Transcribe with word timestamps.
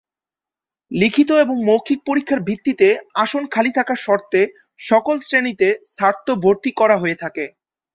লিখিত 0.91 1.29
এবং 1.43 1.55
মৌখিক 1.67 1.99
পরীক্ষার 2.07 2.41
ভিত্তিতে 2.47 2.87
আসন 3.15 3.43
খালি 3.53 3.71
থাকার 3.77 3.99
শর্তে 4.05 4.41
সকল 4.79 5.15
শ্রেণীতে 5.21 5.67
ছাত্র 5.95 6.27
ভর্তি 6.43 6.71
করা 6.79 6.95
হয়ে 7.01 7.17
থাকে। 7.23 7.45